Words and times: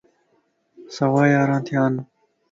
سوا 0.95 1.23
ياران 1.33 1.61
ٿيان 1.67 1.93